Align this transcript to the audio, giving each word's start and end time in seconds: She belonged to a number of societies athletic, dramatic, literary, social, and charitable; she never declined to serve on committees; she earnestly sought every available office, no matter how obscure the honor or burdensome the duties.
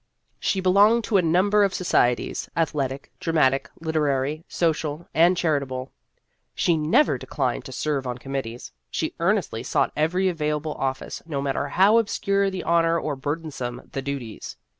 She 0.39 0.61
belonged 0.61 1.03
to 1.03 1.17
a 1.17 1.21
number 1.21 1.63
of 1.63 1.75
societies 1.75 2.49
athletic, 2.57 3.11
dramatic, 3.19 3.69
literary, 3.79 4.43
social, 4.47 5.07
and 5.13 5.37
charitable; 5.37 5.91
she 6.55 6.75
never 6.75 7.19
declined 7.19 7.65
to 7.65 7.71
serve 7.71 8.07
on 8.07 8.17
committees; 8.17 8.71
she 8.89 9.13
earnestly 9.19 9.61
sought 9.61 9.91
every 9.95 10.27
available 10.27 10.73
office, 10.73 11.21
no 11.27 11.39
matter 11.39 11.67
how 11.67 11.99
obscure 11.99 12.49
the 12.49 12.63
honor 12.63 12.99
or 12.99 13.15
burdensome 13.15 13.89
the 13.91 14.01
duties. 14.01 14.57